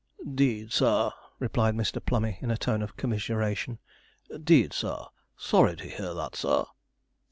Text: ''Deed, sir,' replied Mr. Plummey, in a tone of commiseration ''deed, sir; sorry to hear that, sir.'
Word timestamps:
''Deed, 0.25 0.71
sir,' 0.71 1.11
replied 1.37 1.75
Mr. 1.75 2.03
Plummey, 2.03 2.39
in 2.41 2.49
a 2.49 2.57
tone 2.57 2.81
of 2.81 2.97
commiseration 2.97 3.77
''deed, 4.43 4.73
sir; 4.73 5.03
sorry 5.37 5.75
to 5.75 5.87
hear 5.87 6.15
that, 6.15 6.35
sir.' 6.35 6.65